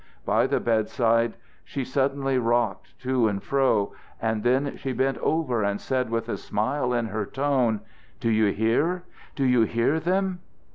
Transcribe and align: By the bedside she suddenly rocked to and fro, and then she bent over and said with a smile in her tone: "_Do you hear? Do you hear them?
By 0.25 0.47
the 0.47 0.59
bedside 0.59 1.35
she 1.63 1.85
suddenly 1.85 2.39
rocked 2.39 2.97
to 3.01 3.27
and 3.27 3.43
fro, 3.43 3.93
and 4.19 4.41
then 4.41 4.75
she 4.75 4.93
bent 4.93 5.19
over 5.19 5.61
and 5.61 5.79
said 5.79 6.09
with 6.09 6.27
a 6.27 6.37
smile 6.37 6.91
in 6.91 7.09
her 7.09 7.27
tone: 7.27 7.81
"_Do 8.19 8.33
you 8.33 8.47
hear? 8.47 9.03
Do 9.35 9.43
you 9.45 9.61
hear 9.61 9.99
them? 9.99 10.39